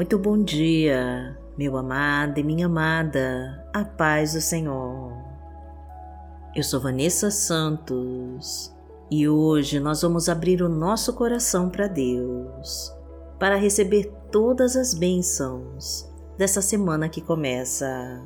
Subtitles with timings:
[0.00, 5.12] Muito bom dia, meu amado e minha amada, a paz do Senhor.
[6.56, 8.74] Eu sou Vanessa Santos
[9.10, 12.90] e hoje nós vamos abrir o nosso coração para Deus,
[13.38, 18.24] para receber todas as bênçãos dessa semana que começa.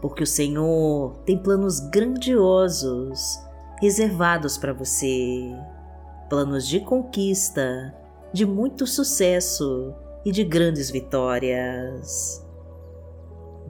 [0.00, 3.38] Porque o Senhor tem planos grandiosos
[3.80, 5.54] reservados para você,
[6.28, 7.94] planos de conquista,
[8.32, 9.94] de muito sucesso
[10.24, 12.44] e de grandes vitórias.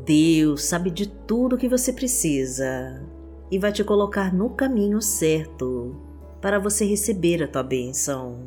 [0.05, 3.03] Deus sabe de tudo o que você precisa
[3.51, 5.97] e vai te colocar no caminho certo
[6.41, 8.39] para você receber a tua bênção.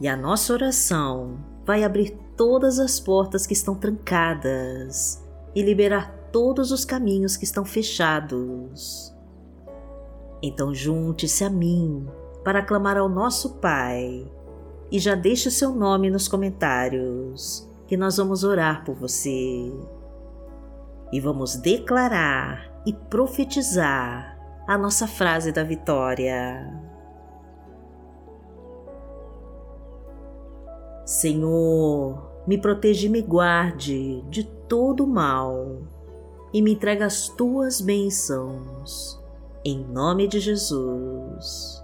[0.00, 5.22] E a nossa oração vai abrir todas as portas que estão trancadas
[5.54, 9.14] e liberar todos os caminhos que estão fechados.
[10.42, 12.06] Então junte-se a mim
[12.44, 14.30] para clamar ao nosso Pai
[14.90, 19.72] e já deixe o seu nome nos comentários, que nós vamos orar por você.
[21.12, 26.88] E vamos declarar e profetizar a nossa frase da vitória.
[31.04, 35.78] Senhor, me proteja e me guarde de todo mal
[36.52, 39.18] e me entrega as tuas bênçãos,
[39.64, 41.82] em nome de Jesus.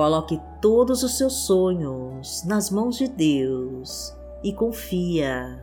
[0.00, 5.62] Coloque todos os seus sonhos nas mãos de Deus e confia.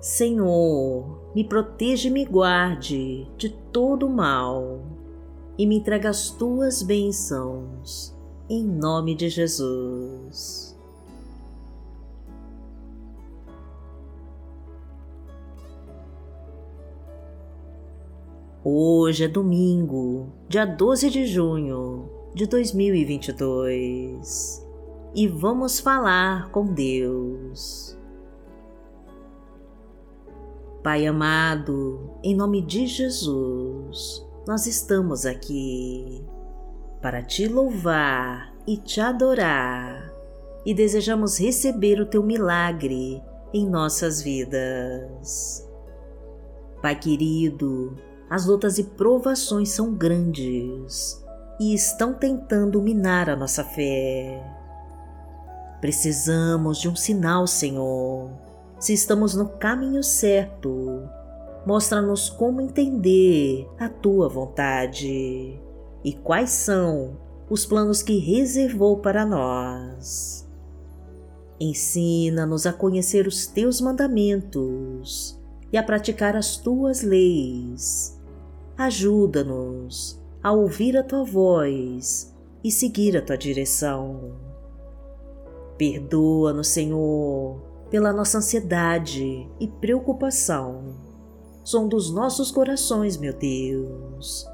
[0.00, 4.80] Senhor, me proteja e me guarde de todo mal
[5.58, 8.16] e me entrega as tuas bênçãos,
[8.48, 10.78] em nome de Jesus.
[18.62, 24.64] Hoje é domingo, dia 12 de junho de 2022
[25.12, 27.98] e vamos falar com Deus.
[30.80, 36.24] Pai amado, em nome de Jesus, nós estamos aqui
[37.02, 40.14] para te louvar e te adorar
[40.64, 43.20] e desejamos receber o teu milagre
[43.52, 45.68] em nossas vidas.
[46.80, 47.96] Pai querido,
[48.30, 51.26] as lutas e provações são grandes
[51.58, 54.42] e estão tentando minar a nossa fé.
[55.80, 58.30] Precisamos de um sinal, Senhor.
[58.78, 61.08] Se estamos no caminho certo,
[61.66, 65.60] mostra-nos como entender a tua vontade
[66.04, 67.18] e quais são
[67.50, 70.48] os planos que reservou para nós.
[71.60, 75.40] Ensina-nos a conhecer os teus mandamentos
[75.72, 78.16] e a praticar as tuas leis.
[78.76, 84.36] Ajuda-nos a ouvir a tua voz e seguir a tua direção.
[85.76, 87.60] Perdoa-nos, Senhor,
[87.90, 90.94] pela nossa ansiedade e preocupação.
[91.64, 94.46] Som dos nossos corações, meu Deus,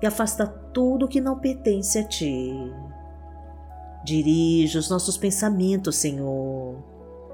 [0.00, 2.52] e afasta tudo que não pertence a Ti.
[4.04, 6.82] Dirige os nossos pensamentos, Senhor,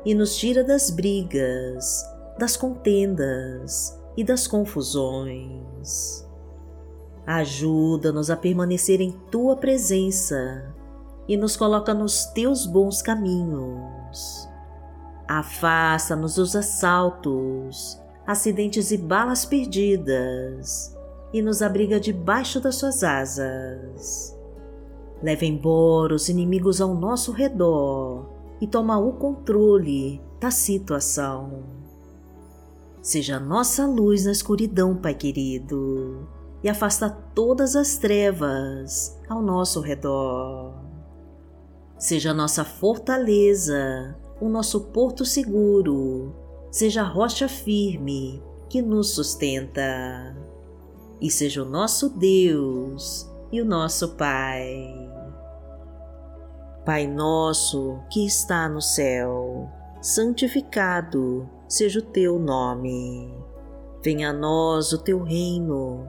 [0.05, 2.05] e nos tira das brigas,
[2.39, 6.28] das contendas e das confusões.
[7.29, 10.75] Ajuda-nos a permanecer em tua presença
[11.29, 14.49] e nos coloca nos teus bons caminhos.
[15.29, 20.97] Afasta-nos dos assaltos, acidentes e balas perdidas
[21.31, 24.35] e nos abriga debaixo das suas asas.
[25.23, 28.25] Leva embora os inimigos ao nosso redor
[28.59, 31.63] e toma o controle da situação.
[33.03, 40.75] Seja nossa luz na escuridão, Pai querido e afasta todas as trevas ao nosso redor.
[41.99, 46.35] Seja a nossa fortaleza, o nosso porto seguro,
[46.71, 50.37] seja a rocha firme que nos sustenta,
[51.21, 54.95] e seja o nosso Deus e o nosso Pai.
[56.85, 59.69] Pai nosso que está no céu,
[60.01, 63.35] santificado seja o teu nome.
[64.03, 66.09] Venha a nós o teu reino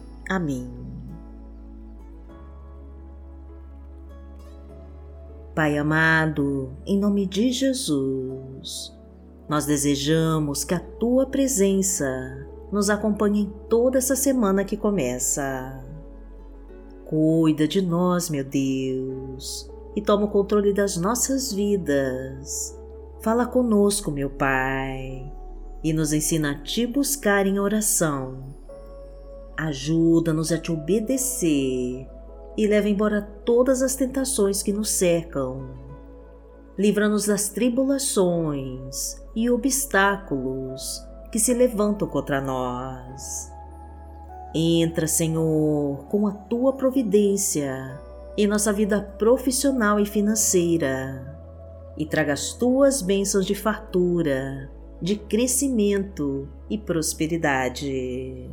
[0.31, 0.65] Amém.
[5.53, 8.97] Pai amado, em nome de Jesus,
[9.49, 12.07] nós desejamos que a tua presença
[12.71, 15.83] nos acompanhe em toda essa semana que começa.
[17.05, 22.79] Cuida de nós, meu Deus, e toma o controle das nossas vidas.
[23.19, 25.29] Fala conosco, meu Pai,
[25.83, 28.60] e nos ensina a te buscar em oração.
[29.61, 32.09] Ajuda-nos a te obedecer
[32.57, 35.69] e leva embora todas as tentações que nos cercam.
[36.75, 43.51] Livra-nos das tribulações e obstáculos que se levantam contra nós.
[44.51, 48.01] Entra, Senhor, com a tua providência
[48.35, 51.37] em nossa vida profissional e financeira
[51.95, 58.49] e traga as tuas bênçãos de fartura, de crescimento e prosperidade.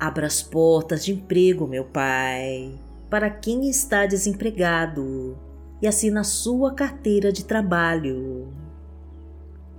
[0.00, 2.78] Abra as portas de emprego, meu Pai,
[3.10, 5.36] para quem está desempregado
[5.82, 8.46] e assina a sua carteira de trabalho.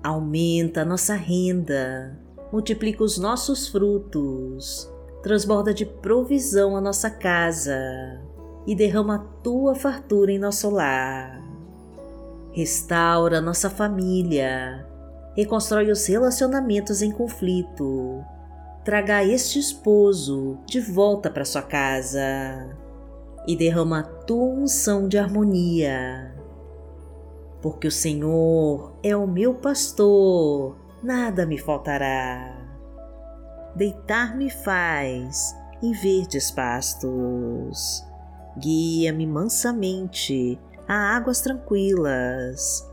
[0.03, 2.19] Aumenta a nossa renda,
[2.51, 4.91] multiplica os nossos frutos,
[5.23, 7.79] transborda de provisão a nossa casa
[8.67, 11.41] e derrama a tua fartura em nosso lar.
[12.51, 14.85] Restaura nossa família,
[15.33, 18.21] reconstrói os relacionamentos em conflito
[18.83, 22.75] traga este esposo de volta para sua casa
[23.47, 26.33] e derrama a tua unção de harmonia.
[27.61, 32.57] Porque o Senhor é o meu pastor, nada me faltará.
[33.75, 38.05] Deitar-me faz em verdes pastos.
[38.57, 42.87] Guia-me mansamente a águas tranquilas.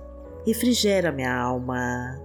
[0.44, 2.20] Refrigera minha alma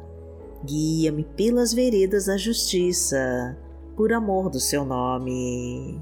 [0.63, 3.57] Guia-me pelas veredas da justiça,
[3.95, 5.99] por amor do seu nome.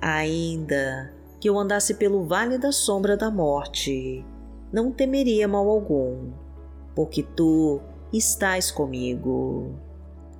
[0.00, 4.24] Ainda que eu andasse pelo vale da sombra da morte,
[4.72, 6.30] não temeria mal algum,
[6.94, 7.80] porque tu
[8.12, 9.74] estás comigo.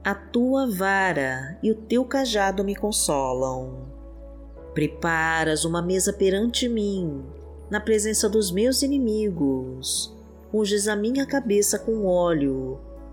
[0.05, 3.89] A tua vara e o teu cajado me consolam.
[4.75, 7.25] Preparas uma mesa perante mim,
[7.69, 10.17] na presença dos meus inimigos.
[10.55, 12.79] Unges a minha cabeça com óleo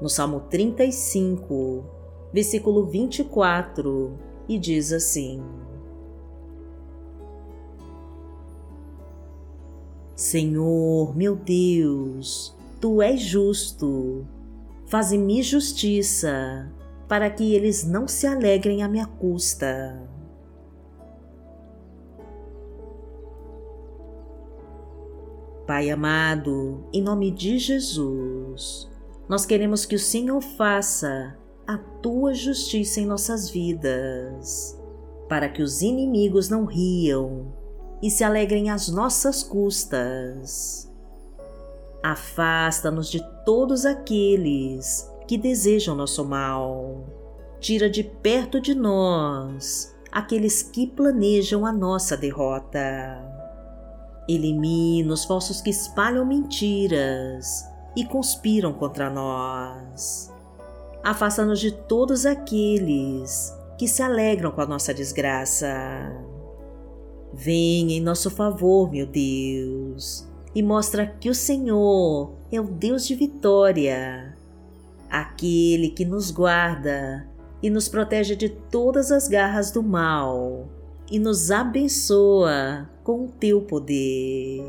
[0.00, 1.84] no Salmo 35,
[2.32, 4.18] versículo 24,
[4.48, 5.42] e diz assim:
[10.20, 14.26] Senhor, meu Deus, tu és justo.
[14.86, 16.70] Faze-me justiça,
[17.08, 19.98] para que eles não se alegrem à minha custa.
[25.66, 28.89] Pai amado, em nome de Jesus,
[29.30, 34.76] nós queremos que o Senhor faça a tua justiça em nossas vidas,
[35.28, 37.54] para que os inimigos não riam
[38.02, 40.92] e se alegrem às nossas custas.
[42.02, 47.06] Afasta-nos de todos aqueles que desejam nosso mal.
[47.60, 52.80] Tira de perto de nós aqueles que planejam a nossa derrota.
[54.28, 60.32] Elimina os falsos que espalham mentiras e conspiram contra nós.
[61.02, 65.68] Afasta-nos de todos aqueles que se alegram com a nossa desgraça.
[67.32, 73.14] Venha em nosso favor, meu Deus, e mostra que o Senhor é o Deus de
[73.14, 74.36] vitória,
[75.08, 77.26] aquele que nos guarda
[77.62, 80.68] e nos protege de todas as garras do mal
[81.10, 84.62] e nos abençoa com o teu poder.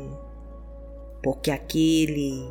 [1.22, 2.50] Porque aquele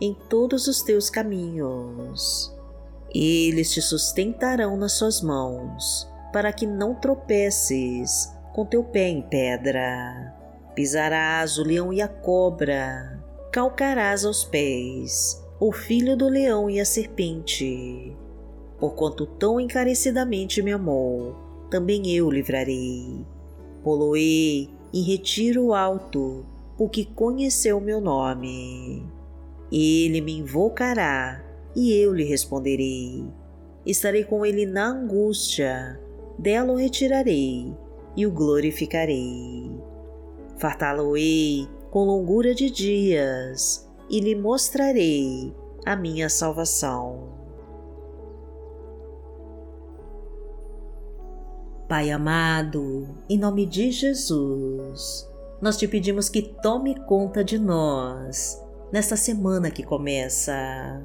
[0.00, 2.54] em todos os teus caminhos.
[3.14, 10.34] Eles te sustentarão nas suas mãos, para que não tropeces com teu pé em pedra.
[10.74, 13.20] Pisarás o leão e a cobra,
[13.52, 18.16] calcarás aos pés o filho do leão e a serpente.
[18.78, 21.36] Porquanto tão encarecidamente me amou,
[21.70, 23.26] também eu livrarei.
[23.82, 26.46] Poloei em retiro alto,
[26.78, 29.06] porque conheceu meu nome.
[29.72, 33.24] Ele me invocará e eu lhe responderei.
[33.86, 36.00] Estarei com ele na angústia,
[36.38, 37.74] dela o retirarei
[38.16, 39.90] e o glorificarei
[40.60, 45.54] fartá-lo-ei com longura de dias e lhe mostrarei
[45.86, 47.30] a minha salvação.
[51.88, 55.28] Pai amado, em nome de Jesus,
[55.60, 61.02] nós te pedimos que tome conta de nós nesta semana que começa.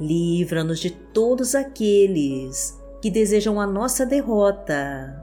[0.00, 5.22] Livra-nos de todos aqueles que desejam a nossa derrota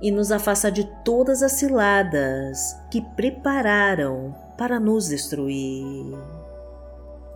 [0.00, 2.58] e nos afasta de todas as ciladas
[2.90, 6.16] que prepararam para nos destruir.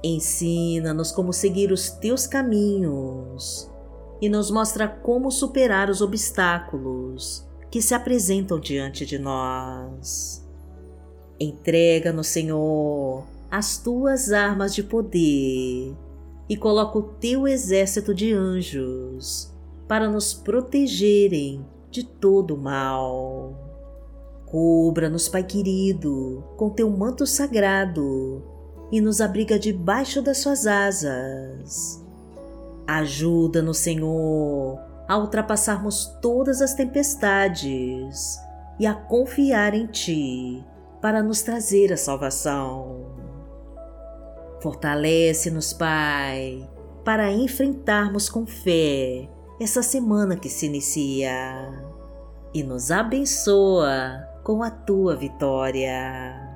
[0.03, 3.71] Ensina-nos como seguir os teus caminhos
[4.21, 10.47] e nos mostra como superar os obstáculos que se apresentam diante de nós.
[11.41, 15.97] Entrega-nos, Senhor, as tuas armas de poder
[16.49, 19.53] e coloca o teu exército de anjos
[19.87, 23.55] para nos protegerem de todo o mal.
[24.47, 28.43] Cubra-nos, Pai querido, com teu manto sagrado
[28.91, 32.03] e nos abriga debaixo das suas asas.
[32.87, 38.39] Ajuda-nos, Senhor, a ultrapassarmos todas as tempestades
[38.79, 40.65] e a confiar em Ti
[41.01, 43.18] para nos trazer a salvação.
[44.61, 46.69] Fortalece-nos, Pai,
[47.05, 49.29] para enfrentarmos com fé
[49.61, 51.73] essa semana que se inicia
[52.53, 56.49] e nos abençoa com a tua vitória.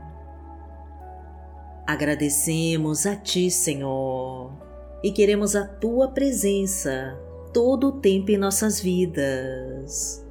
[1.86, 4.52] Agradecemos a Ti, Senhor,
[5.02, 7.18] e queremos a Tua presença
[7.52, 10.24] todo o tempo em nossas vidas.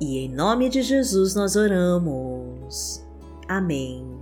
[0.00, 3.04] E em nome de Jesus nós oramos.
[3.48, 4.21] Amém.